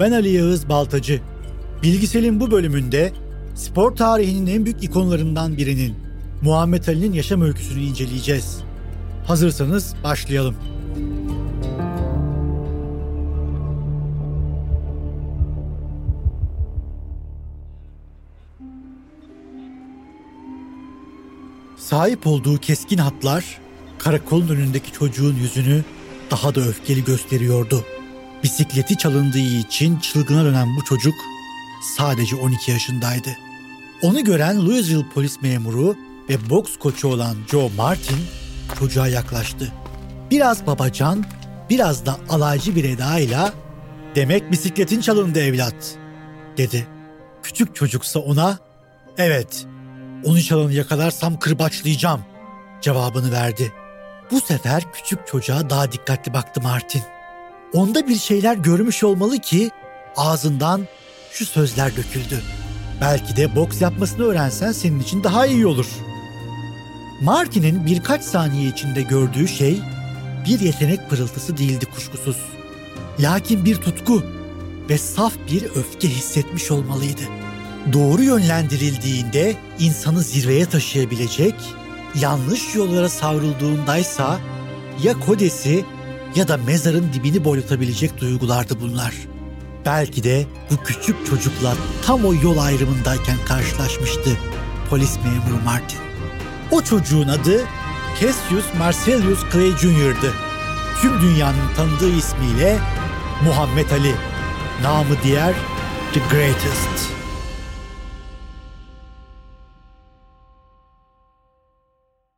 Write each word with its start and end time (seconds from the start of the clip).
ben 0.00 0.12
Ali 0.12 0.28
Yağız 0.28 0.68
Baltacı. 0.68 1.20
Bilgisel'in 1.82 2.40
bu 2.40 2.50
bölümünde 2.50 3.12
spor 3.54 3.96
tarihinin 3.96 4.46
en 4.46 4.64
büyük 4.64 4.84
ikonlarından 4.84 5.56
birinin 5.56 5.94
Muhammed 6.42 6.86
Ali'nin 6.86 7.12
yaşam 7.12 7.42
öyküsünü 7.42 7.80
inceleyeceğiz. 7.80 8.60
Hazırsanız 9.26 9.94
başlayalım. 10.04 10.54
Sahip 21.76 22.26
olduğu 22.26 22.58
keskin 22.58 22.98
hatlar 22.98 23.60
karakolun 23.98 24.48
önündeki 24.48 24.92
çocuğun 24.92 25.34
yüzünü 25.34 25.84
daha 26.30 26.54
da 26.54 26.60
öfkeli 26.60 27.04
gösteriyordu. 27.04 27.84
Bisikleti 28.42 28.98
çalındığı 28.98 29.38
için 29.38 29.98
çılgına 29.98 30.44
dönen 30.44 30.76
bu 30.76 30.84
çocuk 30.84 31.14
sadece 31.96 32.36
12 32.36 32.70
yaşındaydı. 32.70 33.30
Onu 34.02 34.24
gören 34.24 34.66
Louisville 34.66 35.08
polis 35.14 35.42
memuru 35.42 35.96
ve 36.28 36.50
boks 36.50 36.76
koçu 36.76 37.08
olan 37.08 37.36
Joe 37.50 37.70
Martin 37.76 38.16
çocuğa 38.78 39.08
yaklaştı. 39.08 39.72
Biraz 40.30 40.66
babacan, 40.66 41.24
biraz 41.70 42.06
da 42.06 42.16
alaycı 42.28 42.76
bir 42.76 42.84
edayla 42.84 43.52
"Demek 44.14 44.50
bisikletin 44.50 45.00
çalındı 45.00 45.40
evlat." 45.40 45.96
dedi. 46.56 46.86
Küçük 47.42 47.76
çocuksa 47.76 48.20
ona 48.20 48.58
"Evet, 49.18 49.66
onu 50.24 50.42
çalanı 50.42 50.72
yakalarsam 50.72 51.38
kırbaçlayacağım." 51.38 52.20
cevabını 52.80 53.32
verdi. 53.32 53.72
Bu 54.30 54.40
sefer 54.40 54.82
küçük 54.92 55.26
çocuğa 55.26 55.70
daha 55.70 55.92
dikkatli 55.92 56.32
baktı 56.32 56.60
Martin. 56.60 57.02
Onda 57.72 58.08
bir 58.08 58.16
şeyler 58.16 58.54
görmüş 58.54 59.04
olmalı 59.04 59.38
ki 59.38 59.70
ağzından 60.16 60.86
şu 61.32 61.46
sözler 61.46 61.96
döküldü. 61.96 62.42
Belki 63.00 63.36
de 63.36 63.56
boks 63.56 63.80
yapmasını 63.80 64.24
öğrensen 64.24 64.72
senin 64.72 65.00
için 65.00 65.24
daha 65.24 65.46
iyi 65.46 65.66
olur. 65.66 65.86
Martin'in 67.22 67.86
birkaç 67.86 68.22
saniye 68.22 68.68
içinde 68.68 69.02
gördüğü 69.02 69.48
şey 69.48 69.80
bir 70.46 70.60
yetenek 70.60 71.10
pırıltısı 71.10 71.56
değildi 71.56 71.86
kuşkusuz. 71.86 72.36
Lakin 73.20 73.64
bir 73.64 73.76
tutku 73.76 74.22
ve 74.88 74.98
saf 74.98 75.32
bir 75.50 75.64
öfke 75.64 76.08
hissetmiş 76.08 76.70
olmalıydı. 76.70 77.22
Doğru 77.92 78.22
yönlendirildiğinde 78.22 79.56
insanı 79.78 80.22
zirveye 80.22 80.66
taşıyabilecek, 80.66 81.54
yanlış 82.20 82.74
yollara 82.74 83.08
savrulduğundaysa 83.08 84.40
ya 85.02 85.20
kodesi 85.20 85.84
ya 86.34 86.48
da 86.48 86.56
mezarın 86.56 87.12
dibini 87.12 87.44
boylatabilecek 87.44 88.20
duygulardı 88.20 88.80
bunlar. 88.80 89.14
Belki 89.86 90.24
de 90.24 90.46
bu 90.70 90.84
küçük 90.84 91.26
çocukla 91.26 91.74
tam 92.06 92.24
o 92.24 92.34
yol 92.34 92.58
ayrımındayken 92.58 93.36
karşılaşmıştı 93.48 94.36
polis 94.90 95.16
memuru 95.16 95.64
Martin. 95.64 95.98
O 96.70 96.82
çocuğun 96.82 97.28
adı 97.28 97.64
Cassius 98.20 98.64
Marcellus 98.78 99.40
Clay 99.52 99.70
Jr.'dı. 99.70 100.32
Tüm 101.02 101.20
dünyanın 101.20 101.74
tanıdığı 101.76 102.16
ismiyle 102.16 102.78
Muhammed 103.44 103.90
Ali, 103.90 104.14
namı 104.82 105.14
diğer 105.24 105.54
The 106.14 106.20
Greatest. 106.30 107.10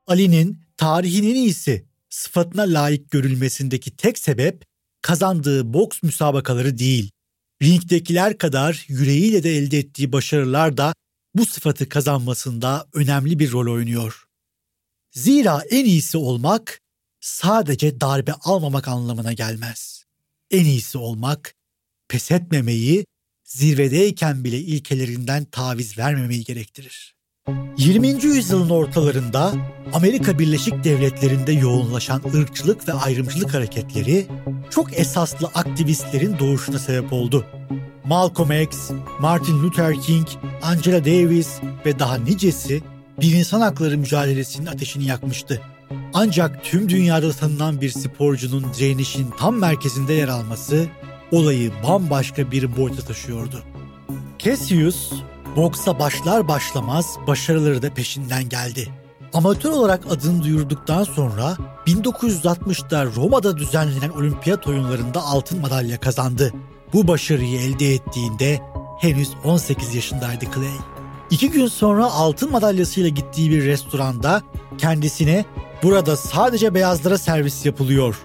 Ali'nin 0.07 0.61
tarihin 0.77 1.31
en 1.31 1.35
iyisi 1.35 1.92
sıfatına 2.13 2.63
layık 2.63 3.11
görülmesindeki 3.11 3.97
tek 3.97 4.19
sebep 4.19 4.65
kazandığı 5.03 5.73
boks 5.73 6.03
müsabakaları 6.03 6.79
değil. 6.79 7.11
Ringdekiler 7.63 8.39
kadar 8.39 8.85
yüreğiyle 8.89 9.43
de 9.43 9.57
elde 9.57 9.79
ettiği 9.79 10.13
başarılar 10.13 10.77
da 10.77 10.95
bu 11.35 11.47
sıfatı 11.47 11.89
kazanmasında 11.89 12.87
önemli 12.93 13.39
bir 13.39 13.53
rol 13.53 13.73
oynuyor. 13.73 14.25
Zira 15.11 15.63
en 15.71 15.85
iyisi 15.85 16.19
olmak 16.19 16.81
sadece 17.21 18.01
darbe 18.01 18.33
almamak 18.33 18.89
anlamına 18.89 19.33
gelmez. 19.33 20.05
En 20.51 20.65
iyisi 20.65 20.99
olmak 20.99 21.55
pes 22.09 22.31
etmemeyi, 22.31 23.07
zirvedeyken 23.45 24.45
bile 24.45 24.59
ilkelerinden 24.59 25.45
taviz 25.45 25.99
vermemeyi 25.99 26.45
gerektirir. 26.45 27.15
20. 27.83 28.09
yüzyılın 28.09 28.71
ortalarında 28.71 29.53
Amerika 29.93 30.39
Birleşik 30.39 30.85
Devletleri'nde 30.85 31.53
yoğunlaşan 31.53 32.23
ırkçılık 32.35 32.89
ve 32.89 32.93
ayrımcılık 32.93 33.55
hareketleri 33.55 34.27
çok 34.71 34.99
esaslı 34.99 35.47
aktivistlerin 35.47 36.39
doğuşuna 36.39 36.79
sebep 36.79 37.13
oldu. 37.13 37.47
Malcolm 38.05 38.53
X, 38.53 38.91
Martin 39.21 39.63
Luther 39.63 39.95
King, 40.01 40.27
Angela 40.63 41.05
Davis 41.05 41.61
ve 41.87 41.99
daha 41.99 42.17
nicesi 42.17 42.83
bir 43.21 43.33
insan 43.33 43.61
hakları 43.61 43.99
mücadelesinin 43.99 44.67
ateşini 44.67 45.05
yakmıştı. 45.05 45.61
Ancak 46.15 46.65
tüm 46.65 46.89
dünyada 46.89 47.33
tanınan 47.33 47.81
bir 47.81 47.91
sporcunun 47.91 48.67
direnişin 48.79 49.31
tam 49.39 49.59
merkezinde 49.59 50.13
yer 50.13 50.29
alması 50.29 50.87
olayı 51.33 51.73
bambaşka 51.89 52.51
bir 52.51 52.77
boyuta 52.77 53.03
taşıyordu. 53.03 53.63
Cassius, 54.39 55.13
boksa 55.57 55.99
başlar 55.99 56.49
başlamaz 56.49 57.17
başarıları 57.27 57.83
da 57.83 57.95
peşinden 57.95 58.49
geldi. 58.49 58.89
Amatör 59.33 59.71
olarak 59.71 60.01
adını 60.11 60.43
duyurduktan 60.43 61.05
sonra 61.05 61.57
1960'da 61.87 63.07
Roma'da 63.07 63.57
düzenlenen 63.57 64.09
olimpiyat 64.09 64.67
oyunlarında 64.67 65.23
altın 65.23 65.61
madalya 65.61 66.01
kazandı. 66.01 66.53
Bu 66.93 67.09
başarıyı 67.09 67.61
elde 67.61 67.95
ettiğinde 67.95 68.61
henüz 69.01 69.29
18 69.45 69.95
yaşındaydı 69.95 70.45
Clay. 70.55 70.77
İki 71.31 71.51
gün 71.51 71.67
sonra 71.67 72.05
altın 72.05 72.51
madalyasıyla 72.51 73.09
gittiği 73.09 73.51
bir 73.51 73.65
restoranda 73.65 74.43
kendisine 74.79 75.45
burada 75.83 76.17
sadece 76.17 76.75
beyazlara 76.75 77.19
servis 77.19 77.67
yapılıyor 77.67 78.17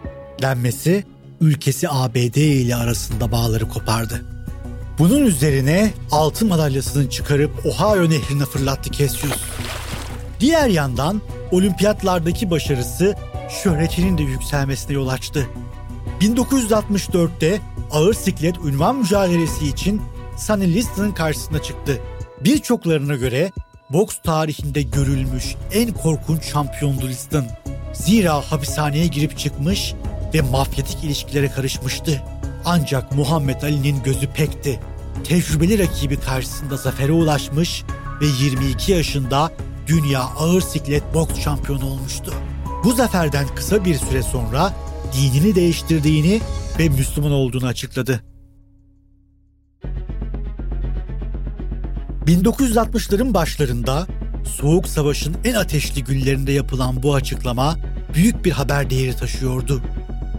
denmesi 0.42 1.04
ülkesi 1.42 1.90
ABD 1.90 2.36
ile 2.36 2.76
arasında 2.76 3.32
bağları 3.32 3.70
kopardı. 3.70 4.37
Bunun 5.00 5.26
üzerine 5.26 5.94
altın 6.12 6.48
madalyasını 6.48 7.10
çıkarıp 7.10 7.66
Ohio 7.66 8.10
nehrine 8.10 8.46
fırlattı 8.46 8.92
Cassius. 8.92 9.42
Diğer 10.40 10.70
yandan 10.70 11.22
olimpiyatlardaki 11.52 12.52
başarısı 12.52 13.16
şöhretinin 13.64 14.18
de 14.18 14.24
yükselmesine 14.24 14.94
yol 14.94 15.08
açtı. 15.08 15.48
1964'te 16.22 17.62
ağır 17.92 18.14
siklet 18.14 18.58
ünvan 18.58 18.96
mücadelesi 18.96 19.68
için 19.68 20.02
Sonny 20.38 20.74
Liston'ın 20.74 21.12
karşısına 21.12 21.62
çıktı. 21.62 22.02
Birçoklarına 22.44 23.16
göre 23.16 23.52
boks 23.90 24.18
tarihinde 24.24 24.82
görülmüş 24.82 25.56
en 25.74 25.94
korkunç 25.94 26.44
şampiyondu 26.44 27.08
Liston. 27.08 27.46
Zira 27.94 28.34
hapishaneye 28.52 29.08
girip 29.08 29.38
çıkmış 29.38 29.94
ve 30.34 30.42
mafyatik 30.42 31.04
ilişkilere 31.04 31.48
karışmıştı. 31.52 32.24
Ancak 32.70 33.12
Muhammed 33.12 33.62
Ali'nin 33.62 34.04
gözü 34.04 34.28
pekti. 34.28 34.80
Tecrübeli 35.24 35.80
rakibi 35.80 36.20
karşısında 36.20 36.78
zafere 36.78 37.12
ulaşmış 37.12 37.84
ve 38.22 38.26
22 38.26 38.92
yaşında 38.92 39.52
dünya 39.88 40.22
ağır 40.22 40.62
siklet 40.62 41.14
boks 41.14 41.40
şampiyonu 41.40 41.86
olmuştu. 41.86 42.34
Bu 42.84 42.94
zaferden 42.94 43.48
kısa 43.56 43.86
bir 43.86 43.96
süre 43.96 44.24
sonra 44.24 44.74
dinini 45.14 45.56
değiştirdiğini 45.56 46.42
ve 46.80 46.90
Müslüman 46.90 47.32
olduğunu 47.32 47.66
açıkladı. 47.66 48.24
1960'ların 52.26 53.34
başlarında 53.34 54.08
Soğuk 54.46 54.88
Savaş'ın 54.88 55.36
en 55.44 55.54
ateşli 55.54 56.04
günlerinde 56.04 56.52
yapılan 56.52 57.04
bu 57.04 57.16
açıklama 57.16 57.76
büyük 58.14 58.46
bir 58.46 58.52
haber 58.52 58.90
değeri 58.90 59.16
taşıyordu. 59.16 59.82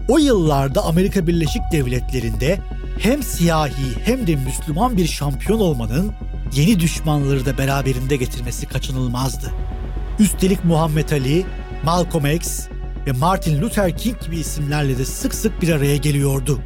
O 0.09 0.17
yıllarda 0.17 0.83
Amerika 0.83 1.27
Birleşik 1.27 1.61
Devletleri'nde 1.71 2.59
hem 2.99 3.23
siyahi 3.23 3.97
hem 4.05 4.27
de 4.27 4.35
Müslüman 4.35 4.97
bir 4.97 5.07
şampiyon 5.07 5.59
olmanın 5.59 6.11
yeni 6.53 6.79
düşmanları 6.79 7.45
da 7.45 7.57
beraberinde 7.57 8.15
getirmesi 8.15 8.65
kaçınılmazdı. 8.65 9.51
Üstelik 10.19 10.65
Muhammed 10.65 11.09
Ali, 11.09 11.45
Malcolm 11.83 12.25
X 12.25 12.67
ve 13.07 13.11
Martin 13.11 13.61
Luther 13.61 13.97
King 13.97 14.21
gibi 14.25 14.39
isimlerle 14.39 14.97
de 14.97 15.05
sık 15.05 15.33
sık 15.33 15.61
bir 15.61 15.69
araya 15.69 15.97
geliyordu. 15.97 16.59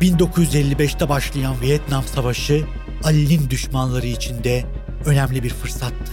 1955'te 0.00 1.08
başlayan 1.08 1.60
Vietnam 1.60 2.04
Savaşı 2.04 2.64
Ali'nin 3.04 3.50
düşmanları 3.50 4.06
için 4.06 4.44
de 4.44 4.64
önemli 5.06 5.42
bir 5.42 5.50
fırsattı. 5.50 6.12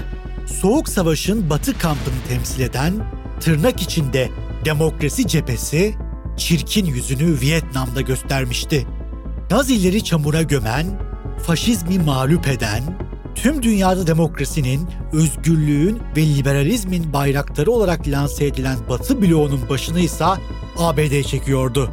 Soğuk 0.62 0.90
Savaş'ın 0.90 1.50
Batı 1.50 1.78
kampını 1.78 2.16
temsil 2.30 2.62
eden 2.62 2.94
tırnak 3.40 3.82
içinde 3.82 4.30
demokrasi 4.66 5.28
cephesi 5.28 5.96
çirkin 6.38 6.86
yüzünü 6.86 7.42
Vietnam'da 7.42 8.02
göstermişti. 8.02 8.88
Nazileri 9.52 10.04
çamura 10.04 10.42
gömen, 10.42 10.86
faşizmi 11.48 12.00
mağlup 12.00 12.48
eden, 12.48 12.84
tüm 13.36 13.64
dünyada 13.64 14.08
demokrasinin, 14.08 14.88
özgürlüğün 15.14 16.00
ve 16.18 16.22
liberalizmin 16.22 17.14
bayrakları 17.14 17.72
olarak 17.72 18.08
lanse 18.08 18.46
edilen 18.46 18.78
Batı 18.90 19.22
bloğunun 19.22 19.70
başını 19.70 20.00
ise 20.00 20.26
ABD 20.78 21.22
çekiyordu. 21.22 21.90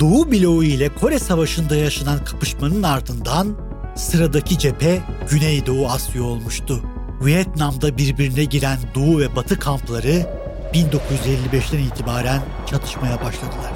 Doğu 0.00 0.32
bloğu 0.32 0.64
ile 0.64 0.88
Kore 0.88 1.18
Savaşı'nda 1.18 1.76
yaşanan 1.76 2.24
kapışmanın 2.24 2.82
ardından 2.82 3.56
sıradaki 3.96 4.58
cephe 4.58 5.02
Güneydoğu 5.30 5.88
Asya 5.88 6.22
olmuştu. 6.22 6.82
Vietnam'da 7.24 7.98
birbirine 7.98 8.44
giren 8.44 8.78
Doğu 8.94 9.18
ve 9.18 9.36
Batı 9.36 9.58
kampları 9.58 10.26
1955'ten 10.74 11.78
itibaren 11.78 12.42
çatışmaya 12.66 13.20
başladılar. 13.20 13.72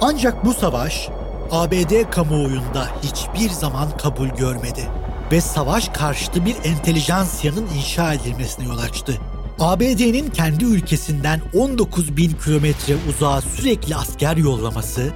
Ancak 0.00 0.44
bu 0.44 0.54
savaş 0.54 1.08
ABD 1.50 2.10
kamuoyunda 2.10 2.88
hiçbir 3.02 3.50
zaman 3.50 3.96
kabul 3.96 4.28
görmedi 4.28 4.88
ve 5.32 5.40
savaş 5.40 5.88
karşıtı 5.88 6.46
bir 6.46 6.56
entelijansiyanın 6.64 7.66
inşa 7.76 8.14
edilmesine 8.14 8.64
yol 8.64 8.78
açtı. 8.78 9.18
ABD'nin 9.58 10.30
kendi 10.30 10.64
ülkesinden 10.64 11.40
19 11.54 12.16
bin 12.16 12.32
kilometre 12.44 12.94
uzağa 13.10 13.40
sürekli 13.40 13.96
asker 13.96 14.36
yollaması, 14.36 15.12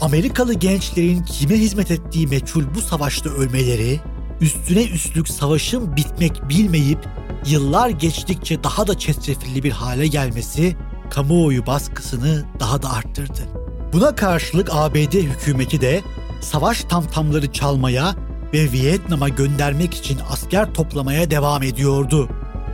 Amerikalı 0.00 0.54
gençlerin 0.54 1.22
kime 1.22 1.54
hizmet 1.54 1.90
ettiği 1.90 2.26
meçhul 2.26 2.64
bu 2.74 2.80
savaşta 2.80 3.30
ölmeleri, 3.30 4.00
üstüne 4.40 4.84
üstlük 4.84 5.28
savaşın 5.28 5.96
bitmek 5.96 6.48
bilmeyip 6.48 6.98
yıllar 7.46 7.90
geçtikçe 7.90 8.64
daha 8.64 8.86
da 8.86 8.98
çetrefilli 8.98 9.62
bir 9.62 9.70
hale 9.70 10.06
gelmesi 10.06 10.76
kamuoyu 11.10 11.66
baskısını 11.66 12.44
daha 12.60 12.82
da 12.82 12.92
arttırdı. 12.92 13.40
Buna 13.92 14.14
karşılık 14.14 14.68
ABD 14.72 15.14
hükümeti 15.14 15.80
de 15.80 16.02
savaş 16.40 16.84
tamtamları 16.84 17.52
çalmaya 17.52 18.14
ve 18.54 18.72
Vietnam'a 18.72 19.28
göndermek 19.28 19.94
için 19.94 20.18
asker 20.30 20.74
toplamaya 20.74 21.30
devam 21.30 21.62
ediyordu. 21.62 22.28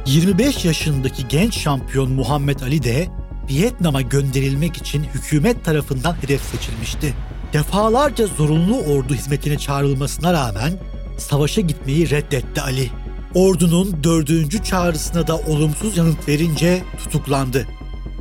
25 0.07 0.65
yaşındaki 0.65 1.29
genç 1.29 1.59
şampiyon 1.59 2.13
Muhammed 2.13 2.61
Ali 2.61 2.83
de 2.83 3.09
Vietnam'a 3.49 4.01
gönderilmek 4.01 4.77
için 4.77 5.05
hükümet 5.05 5.65
tarafından 5.65 6.17
hedef 6.23 6.43
seçilmişti. 6.43 7.15
Defalarca 7.53 8.27
zorunlu 8.27 8.79
ordu 8.79 9.15
hizmetine 9.15 9.59
çağrılmasına 9.59 10.33
rağmen 10.33 10.73
savaşa 11.19 11.61
gitmeyi 11.61 12.11
reddetti 12.11 12.61
Ali. 12.61 12.91
Ordunun 13.37 14.05
dördüncü 14.05 14.65
çağrısına 14.65 15.27
da 15.27 15.37
olumsuz 15.37 15.97
yanıt 15.97 16.29
verince 16.29 16.83
tutuklandı. 16.99 17.67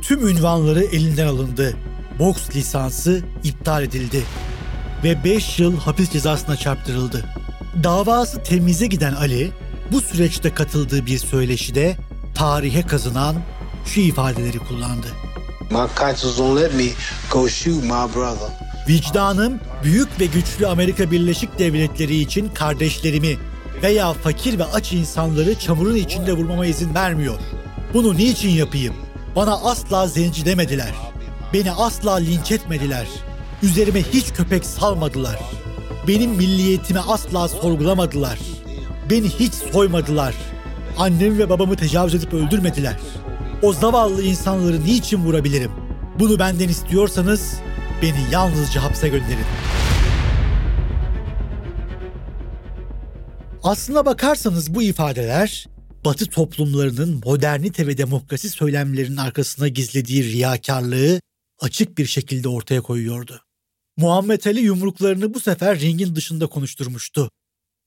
Tüm 0.02 0.28
ünvanları 0.28 0.84
elinden 0.84 1.26
alındı. 1.26 1.76
Boks 2.18 2.56
lisansı 2.56 3.22
iptal 3.44 3.82
edildi 3.82 4.22
ve 5.04 5.24
5 5.24 5.58
yıl 5.58 5.78
hapis 5.78 6.10
cezasına 6.10 6.56
çarptırıldı. 6.56 7.24
Davası 7.84 8.42
temize 8.42 8.86
giden 8.86 9.14
Ali, 9.14 9.52
bu 9.92 10.00
süreçte 10.00 10.54
katıldığı 10.54 11.06
bir 11.06 11.18
söyleşide 11.18 11.96
tarihe 12.34 12.82
kazınan 12.82 13.36
şu 13.86 14.00
ifadeleri 14.00 14.58
kullandı. 14.58 15.06
My 15.70 16.60
let 16.60 16.74
me 16.74 16.86
go 17.30 17.48
shoot 17.48 17.82
my 17.82 18.14
brother. 18.14 18.50
Vicdanım 18.88 19.60
büyük 19.84 20.20
ve 20.20 20.26
güçlü 20.26 20.66
Amerika 20.66 21.10
Birleşik 21.10 21.58
Devletleri 21.58 22.16
için 22.16 22.48
kardeşlerimi 22.48 23.36
veya 23.82 24.12
fakir 24.12 24.58
ve 24.58 24.64
aç 24.64 24.92
insanları 24.92 25.58
çamurun 25.58 25.96
içinde 25.96 26.32
vurmama 26.32 26.66
izin 26.66 26.94
vermiyor. 26.94 27.38
Bunu 27.94 28.14
niçin 28.16 28.50
yapayım? 28.50 28.94
Bana 29.36 29.54
asla 29.54 30.06
zenci 30.06 30.44
demediler. 30.44 30.92
Beni 31.52 31.72
asla 31.72 32.14
linç 32.14 32.52
etmediler. 32.52 33.06
Üzerime 33.62 34.02
hiç 34.02 34.32
köpek 34.32 34.66
salmadılar. 34.66 35.38
Benim 36.08 36.30
milliyetimi 36.30 37.00
asla 37.00 37.48
sorgulamadılar. 37.48 38.38
Beni 39.10 39.28
hiç 39.28 39.54
soymadılar. 39.54 40.34
Annemi 40.98 41.38
ve 41.38 41.50
babamı 41.50 41.76
tecavüz 41.76 42.14
edip 42.14 42.34
öldürmediler. 42.34 42.96
O 43.62 43.72
zavallı 43.72 44.22
insanları 44.22 44.84
niçin 44.84 45.24
vurabilirim? 45.24 45.70
Bunu 46.18 46.38
benden 46.38 46.68
istiyorsanız 46.68 47.54
beni 48.02 48.18
yalnızca 48.32 48.82
hapse 48.82 49.08
gönderin. 49.08 49.75
Aslına 53.66 54.06
bakarsanız 54.06 54.74
bu 54.74 54.82
ifadeler 54.82 55.66
Batı 56.04 56.26
toplumlarının 56.26 57.20
modernite 57.24 57.86
ve 57.86 57.98
demokrasi 57.98 58.50
söylemlerinin 58.50 59.16
arkasına 59.16 59.68
gizlediği 59.68 60.24
riyakarlığı 60.24 61.20
açık 61.60 61.98
bir 61.98 62.06
şekilde 62.06 62.48
ortaya 62.48 62.80
koyuyordu. 62.80 63.42
Muhammed 63.96 64.44
Ali 64.44 64.60
yumruklarını 64.60 65.34
bu 65.34 65.40
sefer 65.40 65.80
ringin 65.80 66.16
dışında 66.16 66.46
konuşturmuştu. 66.46 67.30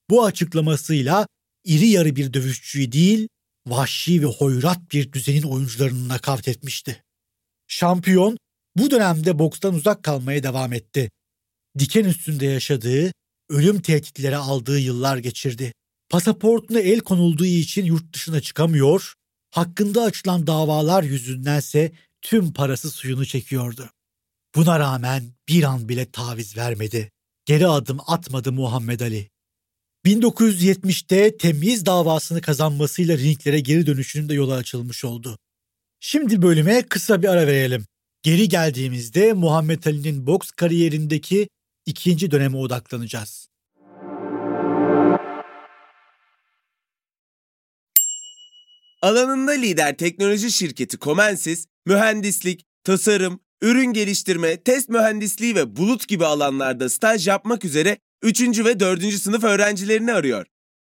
Bu 0.09 0.25
açıklamasıyla 0.25 1.27
iri 1.65 1.87
yarı 1.87 2.15
bir 2.15 2.33
dövüşçüyü 2.33 2.91
değil, 2.91 3.27
vahşi 3.67 4.21
ve 4.21 4.25
hoyrat 4.25 4.91
bir 4.91 5.11
düzenin 5.11 5.43
oyuncularını 5.43 6.07
nakavt 6.07 6.47
etmişti. 6.47 7.03
Şampiyon 7.67 8.37
bu 8.75 8.91
dönemde 8.91 9.39
bokstan 9.39 9.73
uzak 9.73 10.03
kalmaya 10.03 10.43
devam 10.43 10.73
etti. 10.73 11.11
Diken 11.79 12.05
üstünde 12.05 12.45
yaşadığı, 12.45 13.11
ölüm 13.49 13.81
tehditleri 13.81 14.37
aldığı 14.37 14.79
yıllar 14.79 15.17
geçirdi. 15.17 15.73
Pasaportuna 16.09 16.79
el 16.79 16.99
konulduğu 16.99 17.45
için 17.45 17.85
yurt 17.85 18.13
dışına 18.13 18.41
çıkamıyor, 18.41 19.13
hakkında 19.51 20.03
açılan 20.03 20.47
davalar 20.47 21.03
yüzündense 21.03 21.91
tüm 22.21 22.53
parası 22.53 22.91
suyunu 22.91 23.25
çekiyordu. 23.25 23.89
Buna 24.55 24.79
rağmen 24.79 25.23
bir 25.47 25.63
an 25.63 25.89
bile 25.89 26.11
taviz 26.11 26.57
vermedi. 26.57 27.11
Geri 27.45 27.67
adım 27.67 27.99
atmadı 28.07 28.51
Muhammed 28.51 28.99
Ali. 28.99 29.29
1970'te 30.05 31.37
temyiz 31.37 31.85
davasını 31.85 32.41
kazanmasıyla 32.41 33.17
ringlere 33.17 33.59
geri 33.59 33.85
dönüşünün 33.87 34.29
de 34.29 34.33
yolu 34.33 34.53
açılmış 34.53 35.05
oldu. 35.05 35.37
Şimdi 35.99 36.41
bölüme 36.41 36.81
kısa 36.81 37.21
bir 37.21 37.27
ara 37.27 37.47
verelim. 37.47 37.85
Geri 38.23 38.49
geldiğimizde 38.49 39.33
Muhammed 39.33 39.83
Ali'nin 39.83 40.27
boks 40.27 40.51
kariyerindeki 40.51 41.49
ikinci 41.89 42.31
döneme 42.31 42.57
odaklanacağız. 42.57 43.49
Alanında 49.01 49.51
lider 49.51 49.97
teknoloji 49.97 50.51
şirketi 50.51 50.99
Comensis, 50.99 51.65
mühendislik, 51.85 52.65
tasarım, 52.83 53.39
ürün 53.61 53.93
geliştirme, 53.93 54.63
test 54.63 54.89
mühendisliği 54.89 55.55
ve 55.55 55.75
bulut 55.75 56.07
gibi 56.07 56.25
alanlarda 56.25 56.89
staj 56.89 57.27
yapmak 57.27 57.65
üzere 57.65 57.97
3. 58.21 58.41
ve 58.65 58.79
4. 58.79 59.13
sınıf 59.13 59.43
öğrencilerini 59.43 60.13
arıyor. 60.13 60.45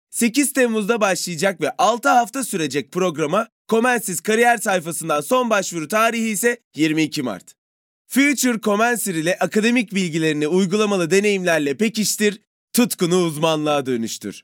8 0.10 0.54
Temmuz'da 0.54 1.02
başlayacak 1.02 1.62
ve 1.62 1.72
6 1.78 2.10
hafta 2.10 2.44
sürecek 2.44 2.92
programa 2.92 3.48
Comensis 3.70 4.22
kariyer 4.22 4.58
sayfasından 4.58 5.22
son 5.22 5.50
başvuru 5.50 5.88
tarihi 5.88 6.30
ise 6.30 6.58
22 6.76 7.22
Mart. 7.22 7.63
Future 8.14 8.62
Comensir 8.62 9.16
ile 9.16 9.38
akademik 9.40 9.96
bilgilerini 9.96 10.48
uygulamalı 10.48 11.12
deneyimlerle 11.12 11.78
pekiştir, 11.78 12.42
tutkunu 12.74 13.18
uzmanlığa 13.18 13.86
dönüştür. 13.86 14.44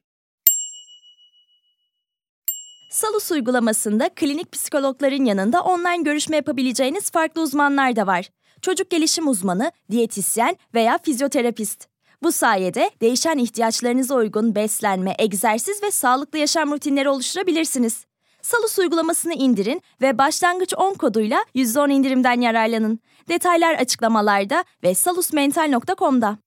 Salus 2.91 3.31
uygulamasında 3.31 4.09
klinik 4.15 4.51
psikologların 4.51 5.25
yanında 5.25 5.61
online 5.61 6.03
görüşme 6.03 6.35
yapabileceğiniz 6.35 7.11
farklı 7.11 7.41
uzmanlar 7.41 7.95
da 7.95 8.07
var. 8.07 8.29
Çocuk 8.61 8.89
gelişim 8.89 9.27
uzmanı, 9.27 9.71
diyetisyen 9.91 10.57
veya 10.73 10.97
fizyoterapist. 11.03 11.87
Bu 12.23 12.31
sayede 12.31 12.91
değişen 13.01 13.37
ihtiyaçlarınıza 13.37 14.15
uygun 14.15 14.55
beslenme, 14.55 15.15
egzersiz 15.19 15.83
ve 15.83 15.91
sağlıklı 15.91 16.39
yaşam 16.39 16.71
rutinleri 16.71 17.09
oluşturabilirsiniz. 17.09 18.08
Salus 18.41 18.79
uygulamasını 18.79 19.33
indirin 19.33 19.81
ve 20.01 20.17
başlangıç 20.17 20.73
10 20.77 20.93
koduyla 20.93 21.45
%10 21.55 21.91
indirimden 21.91 22.41
yararlanın. 22.41 22.99
Detaylar 23.29 23.73
açıklamalarda 23.75 24.63
ve 24.83 24.95
salusmental.com'da. 24.95 26.37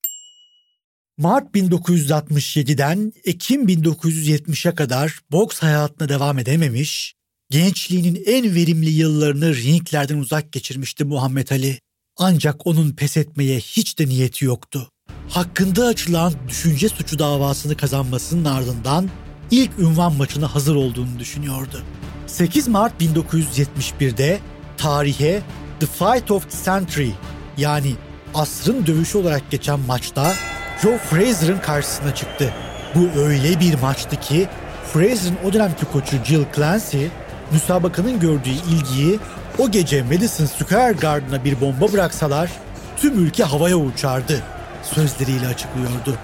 Mart 1.17 1.55
1967'den 1.55 3.13
Ekim 3.25 3.67
1970'e 3.67 4.75
kadar 4.75 5.19
boks 5.31 5.59
hayatına 5.59 6.09
devam 6.09 6.39
edememiş, 6.39 7.15
Gençliğinin 7.53 8.23
en 8.25 8.55
verimli 8.55 8.89
yıllarını 8.89 9.55
ringlerden 9.55 10.17
uzak 10.17 10.51
geçirmişti 10.51 11.03
Muhammed 11.03 11.49
Ali. 11.49 11.79
Ancak 12.17 12.67
onun 12.67 12.91
pes 12.91 13.17
etmeye 13.17 13.59
hiç 13.59 13.99
de 13.99 14.07
niyeti 14.07 14.45
yoktu. 14.45 14.89
Hakkında 15.29 15.85
açılan 15.85 16.33
düşünce 16.47 16.89
suçu 16.89 17.19
davasını 17.19 17.77
kazanmasının 17.77 18.45
ardından 18.45 19.09
ilk 19.51 19.79
ünvan 19.79 20.13
maçına 20.13 20.55
hazır 20.55 20.75
olduğunu 20.75 21.19
düşünüyordu. 21.19 21.83
8 22.27 22.67
Mart 22.67 23.01
1971'de 23.01 24.39
tarihe 24.77 25.41
The 25.79 25.85
Fight 25.85 26.31
of 26.31 26.51
the 26.51 26.57
Century 26.65 27.09
yani 27.57 27.93
asrın 28.33 28.85
dövüşü 28.85 29.17
olarak 29.17 29.51
geçen 29.51 29.79
maçta 29.79 30.33
Joe 30.81 30.97
Frazier'ın 30.97 31.59
karşısına 31.59 32.15
çıktı. 32.15 32.53
Bu 32.95 33.19
öyle 33.19 33.59
bir 33.59 33.79
maçtı 33.79 34.19
ki 34.19 34.47
Frazier'ın 34.93 35.37
o 35.49 35.53
dönemki 35.53 35.85
koçu 35.85 36.17
Jill 36.23 36.43
Clancy 36.55 37.05
müsabakanın 37.51 38.19
gördüğü 38.19 38.49
ilgiyi 38.49 39.19
o 39.57 39.71
gece 39.71 40.03
Madison 40.03 40.45
Square 40.45 40.93
Garden'a 40.93 41.43
bir 41.43 41.61
bomba 41.61 41.93
bıraksalar 41.93 42.49
tüm 42.97 43.25
ülke 43.25 43.43
havaya 43.43 43.75
uçardı 43.75 44.43
sözleriyle 44.83 45.47
açıklıyordu. 45.47 46.17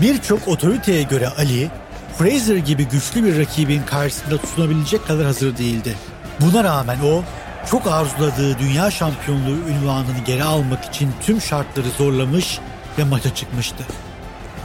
Birçok 0.00 0.48
otoriteye 0.48 1.02
göre 1.02 1.28
Ali, 1.28 1.70
Fraser 2.18 2.56
gibi 2.56 2.84
güçlü 2.84 3.24
bir 3.24 3.38
rakibin 3.38 3.82
karşısında 3.82 4.38
tutunabilecek 4.38 5.06
kadar 5.06 5.26
hazır 5.26 5.56
değildi. 5.56 5.94
Buna 6.40 6.64
rağmen 6.64 6.98
o, 7.04 7.22
çok 7.70 7.86
arzuladığı 7.86 8.58
dünya 8.58 8.90
şampiyonluğu 8.90 9.68
ünvanını 9.68 10.18
geri 10.26 10.44
almak 10.44 10.84
için 10.84 11.10
tüm 11.22 11.40
şartları 11.40 11.86
zorlamış 11.98 12.58
ve 12.98 13.04
maça 13.04 13.34
çıkmıştı. 13.34 13.84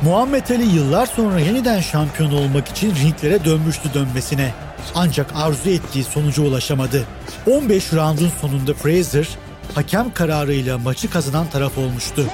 Muhammed 0.01 0.49
Ali 0.49 0.65
yıllar 0.65 1.05
sonra 1.05 1.39
yeniden 1.39 1.81
şampiyon 1.81 2.31
olmak 2.31 2.67
için 2.67 2.95
ringlere 2.95 3.45
dönmüştü 3.45 3.93
dönmesine. 3.93 4.53
Ancak 4.95 5.31
arzu 5.35 5.69
ettiği 5.69 6.03
sonuca 6.03 6.43
ulaşamadı. 6.43 7.03
15 7.51 7.93
roundun 7.93 8.31
sonunda 8.41 8.73
Fraser 8.73 9.27
hakem 9.75 10.13
kararıyla 10.13 10.77
maçı 10.77 11.09
kazanan 11.09 11.49
taraf 11.49 11.77
olmuştu. 11.77 12.25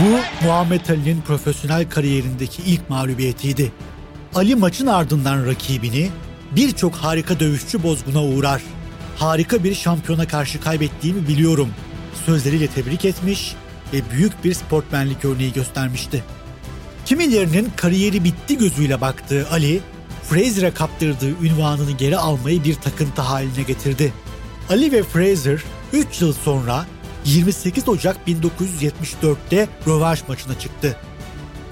Bu 0.00 0.44
Muhammed 0.46 0.88
Ali'nin 0.88 1.20
profesyonel 1.20 1.90
kariyerindeki 1.90 2.62
ilk 2.62 2.90
mağlubiyetiydi. 2.90 3.72
Ali 4.34 4.54
maçın 4.54 4.86
ardından 4.86 5.46
rakibini 5.46 6.10
birçok 6.56 6.94
harika 6.94 7.40
dövüşçü 7.40 7.82
bozguna 7.82 8.24
uğrar. 8.24 8.62
Harika 9.16 9.64
bir 9.64 9.74
şampiyona 9.74 10.28
karşı 10.28 10.60
kaybettiğimi 10.60 11.28
biliyorum 11.28 11.68
sözleriyle 12.26 12.66
tebrik 12.66 13.04
etmiş 13.04 13.54
ve 13.92 13.98
büyük 14.10 14.44
bir 14.44 14.54
sportmenlik 14.54 15.24
örneği 15.24 15.52
göstermişti. 15.52 16.24
Kimilerinin 17.06 17.72
kariyeri 17.76 18.24
bitti 18.24 18.58
gözüyle 18.58 19.00
baktığı 19.00 19.46
Ali, 19.50 19.80
Frazier'e 20.22 20.70
kaptırdığı 20.70 21.30
ünvanını 21.42 21.92
geri 21.92 22.16
almayı 22.16 22.64
bir 22.64 22.74
takıntı 22.74 23.22
haline 23.22 23.62
getirdi. 23.62 24.12
Ali 24.70 24.92
ve 24.92 25.02
Frazier 25.02 25.60
3 25.92 26.20
yıl 26.20 26.32
sonra 26.32 26.86
28 27.24 27.88
Ocak 27.88 28.16
1974'te 28.28 29.68
rövanş 29.86 30.28
maçına 30.28 30.58
çıktı. 30.58 30.96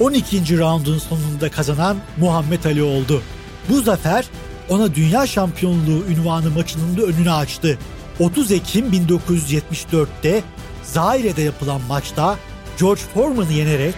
12. 0.01 0.59
raundun 0.59 0.99
sonunda 0.99 1.51
kazanan 1.51 1.97
Muhammed 2.17 2.65
Ali 2.65 2.83
oldu. 2.83 3.23
Bu 3.69 3.83
zafer 3.83 4.27
ona 4.69 4.95
dünya 4.95 5.27
şampiyonluğu 5.27 6.05
ünvanı 6.11 6.51
maçının 6.51 6.97
da 6.97 7.03
önünü 7.03 7.31
açtı. 7.31 7.79
30 8.21 8.53
Ekim 8.53 8.87
1974'te 8.87 10.43
Zaire'de 10.83 11.43
yapılan 11.43 11.81
maçta 11.89 12.37
George 12.81 13.01
Foreman'ı 13.15 13.53
yenerek 13.53 13.95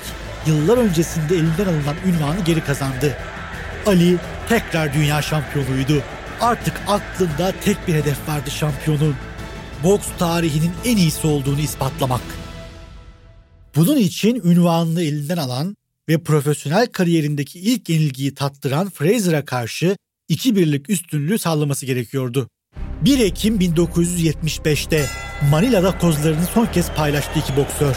yıllar 0.47 0.79
öncesinde 0.79 1.35
elinden 1.35 1.65
alınan 1.67 1.97
ünvanı 2.07 2.41
geri 2.45 2.65
kazandı. 2.65 3.17
Ali 3.87 4.17
tekrar 4.49 4.95
dünya 4.95 5.23
şampiyonuydu. 5.23 6.03
Artık 6.41 6.75
aklında 6.89 7.53
tek 7.65 7.89
bir 7.89 7.95
hedef 7.95 8.29
vardı 8.29 8.51
şampiyonun. 8.51 9.17
Boks 9.85 10.07
tarihinin 10.19 10.73
en 10.85 10.97
iyisi 10.97 11.27
olduğunu 11.27 11.61
ispatlamak. 11.61 12.23
Bunun 13.77 13.97
için 13.97 14.41
ünvanını 14.45 15.03
elinden 15.03 15.37
alan 15.37 15.77
ve 16.09 16.23
profesyonel 16.23 16.87
kariyerindeki 16.87 17.59
ilk 17.61 17.89
yenilgiyi 17.89 18.35
tattıran 18.35 18.91
Frazier'a 18.91 19.45
karşı 19.45 19.97
iki 20.29 20.57
birlik 20.57 20.91
üstünlüğü 20.91 21.39
sağlaması 21.39 21.87
gerekiyordu. 21.87 22.49
1 23.05 23.19
Ekim 23.19 23.59
1975'te 23.59 25.07
Manila'da 25.51 25.99
kozlarını 25.99 26.47
son 26.55 26.67
kez 26.67 26.91
paylaştı 26.91 27.39
iki 27.39 27.57
boksör. 27.57 27.97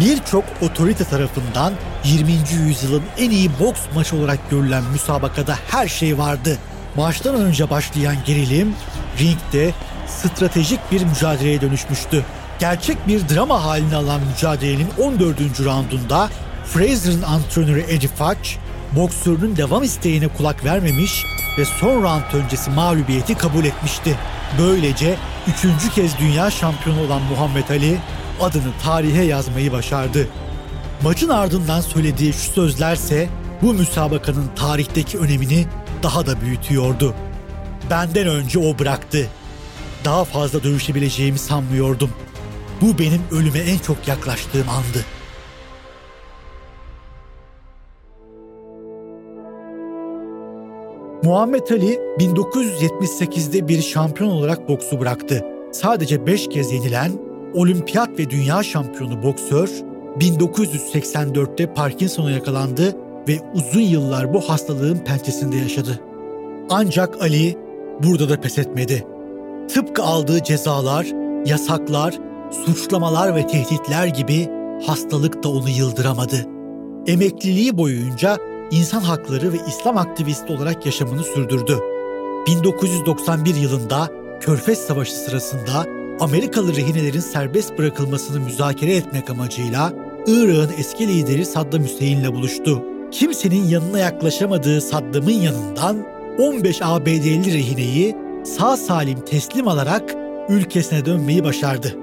Birçok 0.00 0.44
otorite 0.62 1.04
tarafından 1.04 1.74
20. 2.04 2.32
yüzyılın 2.68 3.02
en 3.18 3.30
iyi 3.30 3.50
boks 3.60 3.80
maçı 3.94 4.16
olarak 4.16 4.50
görülen 4.50 4.84
müsabakada 4.92 5.58
her 5.68 5.88
şey 5.88 6.18
vardı. 6.18 6.58
Maçtan 6.96 7.34
önce 7.34 7.70
başlayan 7.70 8.16
gerilim 8.26 8.74
ringde 9.20 9.74
stratejik 10.06 10.80
bir 10.92 11.04
mücadeleye 11.04 11.60
dönüşmüştü. 11.60 12.24
Gerçek 12.58 13.08
bir 13.08 13.28
drama 13.28 13.64
halini 13.64 13.96
alan 13.96 14.20
mücadelenin 14.32 14.88
14. 15.02 15.64
raundunda 15.64 16.30
Frazier'ın 16.64 17.22
antrenörü 17.22 17.80
Eddie 17.80 18.08
Futch, 18.08 18.50
boksörünün 18.92 19.56
devam 19.56 19.82
isteğine 19.82 20.28
kulak 20.28 20.64
vermemiş 20.64 21.24
ve 21.58 21.64
son 21.64 22.02
round 22.02 22.44
öncesi 22.44 22.70
mağlubiyeti 22.70 23.34
kabul 23.34 23.64
etmişti. 23.64 24.18
Böylece 24.58 25.16
üçüncü 25.46 25.90
kez 25.94 26.18
dünya 26.18 26.50
şampiyonu 26.50 27.00
olan 27.00 27.22
Muhammed 27.22 27.68
Ali 27.68 27.98
adını 28.40 28.72
tarihe 28.82 29.22
yazmayı 29.22 29.72
başardı. 29.72 30.28
Maçın 31.02 31.28
ardından 31.28 31.80
söylediği 31.80 32.32
şu 32.32 32.52
sözlerse 32.52 33.28
bu 33.62 33.74
müsabakanın 33.74 34.50
tarihteki 34.56 35.18
önemini 35.18 35.66
daha 36.02 36.26
da 36.26 36.40
büyütüyordu. 36.40 37.14
Benden 37.90 38.26
önce 38.26 38.58
o 38.58 38.78
bıraktı. 38.78 39.28
Daha 40.04 40.24
fazla 40.24 40.62
dövüşebileceğimi 40.62 41.38
sanmıyordum. 41.38 42.10
Bu 42.80 42.98
benim 42.98 43.22
ölüme 43.30 43.58
en 43.58 43.78
çok 43.78 44.08
yaklaştığım 44.08 44.68
andı. 44.68 45.04
Muhammed 51.22 51.70
Ali 51.70 51.98
1978'de 52.18 53.68
bir 53.68 53.82
şampiyon 53.82 54.30
olarak 54.30 54.68
boksu 54.68 55.00
bıraktı. 55.00 55.44
Sadece 55.72 56.26
5 56.26 56.48
kez 56.48 56.72
yenilen 56.72 57.12
olimpiyat 57.54 58.18
ve 58.18 58.30
dünya 58.30 58.62
şampiyonu 58.62 59.22
boksör 59.22 59.68
1984'te 60.18 61.74
Parkinson'a 61.74 62.30
yakalandı 62.30 62.96
ve 63.28 63.38
uzun 63.54 63.80
yıllar 63.80 64.34
bu 64.34 64.40
hastalığın 64.40 64.98
pençesinde 64.98 65.56
yaşadı. 65.56 66.00
Ancak 66.70 67.22
Ali 67.22 67.58
burada 68.02 68.28
da 68.28 68.40
pes 68.40 68.58
etmedi. 68.58 69.13
Tıpkı 69.68 70.02
aldığı 70.02 70.42
cezalar, 70.42 71.06
yasaklar, 71.46 72.18
suçlamalar 72.66 73.36
ve 73.36 73.46
tehditler 73.46 74.06
gibi 74.06 74.48
hastalık 74.86 75.42
da 75.42 75.48
onu 75.48 75.70
yıldıramadı. 75.70 76.36
Emekliliği 77.06 77.78
boyunca 77.78 78.38
insan 78.70 79.00
hakları 79.00 79.52
ve 79.52 79.56
İslam 79.68 79.96
aktivisti 79.96 80.52
olarak 80.52 80.86
yaşamını 80.86 81.22
sürdürdü. 81.22 81.78
1991 82.46 83.54
yılında 83.54 84.08
Körfez 84.40 84.78
Savaşı 84.78 85.12
sırasında 85.12 85.84
Amerikalı 86.20 86.76
rehinelerin 86.76 87.20
serbest 87.20 87.78
bırakılmasını 87.78 88.40
müzakere 88.40 88.96
etmek 88.96 89.30
amacıyla 89.30 89.92
Irak'ın 90.26 90.74
eski 90.78 91.08
lideri 91.08 91.44
Saddam 91.44 91.82
Hüseyin'le 91.82 92.34
buluştu. 92.34 92.82
Kimsenin 93.10 93.64
yanına 93.64 93.98
yaklaşamadığı 93.98 94.80
Saddam'ın 94.80 95.30
yanından 95.30 95.96
15 96.38 96.82
ABD'li 96.82 97.54
rehineyi 97.54 98.23
sağ 98.44 98.76
salim 98.76 99.20
teslim 99.20 99.68
alarak 99.68 100.14
ülkesine 100.48 101.04
dönmeyi 101.04 101.44
başardı. 101.44 101.96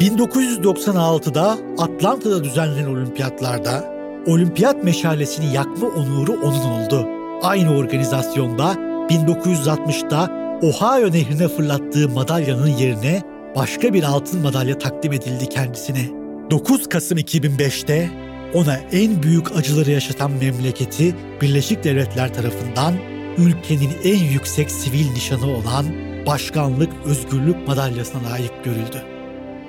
1996'da 0.00 1.58
Atlanta'da 1.78 2.44
düzenlenen 2.44 2.88
olimpiyatlarda 2.88 3.84
olimpiyat 4.26 4.84
meşalesini 4.84 5.54
yakma 5.54 5.86
onuru 5.86 6.32
onun 6.32 6.64
oldu. 6.64 7.08
Aynı 7.42 7.76
organizasyonda 7.76 8.72
1960'da 9.10 10.30
Ohio 10.62 11.12
nehrine 11.12 11.48
fırlattığı 11.48 12.08
madalyanın 12.08 12.66
yerine 12.66 13.22
başka 13.56 13.94
bir 13.94 14.02
altın 14.02 14.40
madalya 14.40 14.78
takdim 14.78 15.12
edildi 15.12 15.48
kendisine. 15.48 16.10
9 16.50 16.88
Kasım 16.88 17.18
2005'te 17.18 18.10
ona 18.54 18.76
en 18.92 19.22
büyük 19.22 19.56
acıları 19.56 19.90
yaşatan 19.90 20.30
memleketi 20.30 21.14
Birleşik 21.40 21.84
Devletler 21.84 22.34
tarafından 22.34 22.94
ülkenin 23.38 23.90
en 24.04 24.24
yüksek 24.24 24.70
sivil 24.70 25.10
nişanı 25.10 25.46
olan 25.46 25.86
Başkanlık 26.26 26.92
Özgürlük 27.04 27.68
Madalyası'na 27.68 28.30
layık 28.30 28.64
görüldü. 28.64 29.02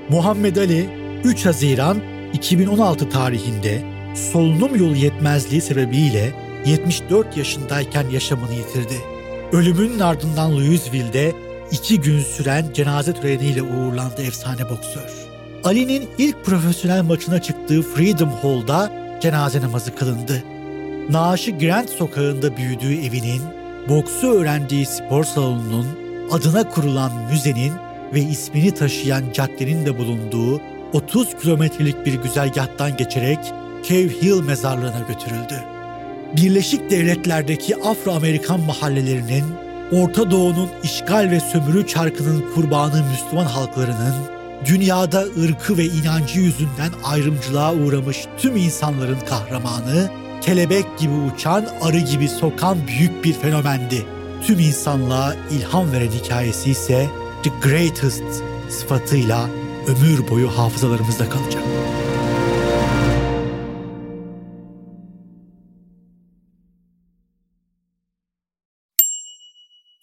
Muhammed 0.09 0.55
Ali 0.55 0.89
3 1.23 1.45
Haziran 1.45 1.97
2016 2.33 3.09
tarihinde 3.09 3.81
solunum 4.15 4.75
yolu 4.75 4.95
yetmezliği 4.95 5.61
sebebiyle 5.61 6.33
74 6.65 7.37
yaşındayken 7.37 8.09
yaşamını 8.09 8.53
yitirdi. 8.53 8.95
Ölümünün 9.51 9.99
ardından 9.99 10.51
Louisville'de 10.51 11.33
iki 11.71 12.01
gün 12.01 12.19
süren 12.19 12.65
cenaze 12.73 13.13
töreniyle 13.13 13.61
uğurlandı 13.61 14.21
efsane 14.21 14.69
boksör. 14.69 15.27
Ali'nin 15.63 16.09
ilk 16.17 16.45
profesyonel 16.45 17.03
maçına 17.03 17.41
çıktığı 17.41 17.81
Freedom 17.81 18.29
Hall'da 18.29 18.91
cenaze 19.21 19.61
namazı 19.61 19.95
kılındı. 19.95 20.43
Naaşı 21.09 21.51
Grant 21.51 21.89
sokağında 21.89 22.57
büyüdüğü 22.57 23.05
evinin, 23.05 23.41
boksu 23.89 24.27
öğrendiği 24.27 24.85
spor 24.85 25.23
salonunun, 25.23 25.87
adına 26.31 26.69
kurulan 26.69 27.11
müzenin 27.31 27.73
ve 28.13 28.21
ismini 28.21 28.73
taşıyan 28.73 29.23
caddenin 29.33 29.85
de 29.85 29.97
bulunduğu 29.97 30.61
30 30.93 31.35
kilometrelik 31.41 32.05
bir 32.05 32.13
güzergahtan 32.13 32.97
geçerek 32.97 33.39
Cave 33.89 34.21
Hill 34.21 34.41
mezarlığına 34.41 34.99
götürüldü. 35.07 35.63
Birleşik 36.37 36.91
Devletler'deki 36.91 37.75
Afro-Amerikan 37.75 38.59
mahallelerinin, 38.59 39.43
Orta 39.91 40.31
Doğu'nun 40.31 40.69
işgal 40.83 41.31
ve 41.31 41.39
sömürü 41.39 41.87
çarkının 41.87 42.45
kurbanı 42.55 43.03
Müslüman 43.11 43.45
halklarının, 43.45 44.13
dünyada 44.65 45.23
ırkı 45.43 45.77
ve 45.77 45.85
inancı 45.85 46.39
yüzünden 46.39 46.91
ayrımcılığa 47.03 47.73
uğramış 47.73 48.25
tüm 48.37 48.55
insanların 48.55 49.19
kahramanı, 49.29 50.09
kelebek 50.41 50.99
gibi 50.99 51.13
uçan, 51.13 51.65
arı 51.81 51.99
gibi 51.99 52.27
sokan 52.27 52.77
büyük 52.87 53.23
bir 53.23 53.33
fenomendi. 53.33 54.05
Tüm 54.45 54.59
insanlığa 54.59 55.35
ilham 55.51 55.91
veren 55.91 56.11
hikayesi 56.11 56.71
ise 56.71 57.09
The 57.43 57.49
Greatest 57.69 58.43
sıfatıyla 58.69 59.49
ömür 59.87 60.27
boyu 60.29 60.47
hafızalarımızda 60.47 61.29
kalacak. 61.29 61.63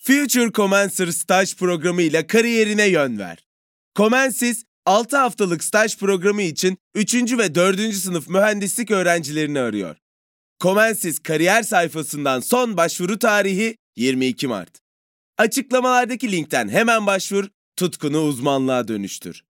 Future 0.06 0.52
Commencer 0.52 1.06
staj 1.06 1.56
programı 1.56 2.02
ile 2.02 2.26
kariyerine 2.26 2.86
yön 2.86 3.18
ver. 3.18 3.46
Comensis 3.96 4.64
6 4.86 5.16
haftalık 5.16 5.64
staj 5.64 5.98
programı 5.98 6.42
için 6.42 6.78
3. 6.94 7.14
ve 7.14 7.54
4. 7.54 7.94
sınıf 7.94 8.28
mühendislik 8.28 8.90
öğrencilerini 8.90 9.60
arıyor. 9.60 9.96
Comensis 10.64 11.18
kariyer 11.18 11.62
sayfasından 11.62 12.40
son 12.40 12.76
başvuru 12.76 13.18
tarihi 13.18 13.76
22 13.96 14.46
Mart. 14.46 14.70
Açıklamalardaki 15.38 16.32
linkten 16.32 16.68
hemen 16.68 17.06
başvur, 17.06 17.44
tutkunu 17.76 18.20
uzmanlığa 18.20 18.88
dönüştür. 18.88 19.44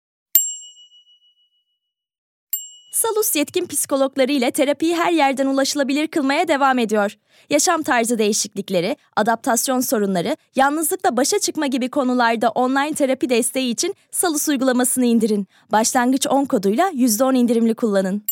Salus 2.93 3.37
yetkin 3.37 3.67
psikologları 3.67 4.33
ile 4.33 4.51
terapiyi 4.51 4.97
her 4.97 5.13
yerden 5.13 5.47
ulaşılabilir 5.47 6.07
kılmaya 6.07 6.49
devam 6.49 6.79
ediyor. 6.79 7.17
Yaşam 7.51 7.83
tarzı 7.83 8.19
değişiklikleri, 8.19 8.97
adaptasyon 9.17 9.81
sorunları, 9.81 10.37
yalnızlıkla 10.57 11.17
başa 11.17 11.39
çıkma 11.39 11.67
gibi 11.67 11.89
konularda 11.89 12.51
online 12.51 12.95
terapi 12.95 13.29
desteği 13.29 13.71
için 13.71 13.95
Salus 14.11 14.49
uygulamasını 14.49 15.05
indirin. 15.07 15.47
Başlangıç 15.73 16.27
10 16.27 16.45
koduyla 16.45 16.91
%10 16.91 17.37
indirimli 17.37 17.75
kullanın. 17.75 18.25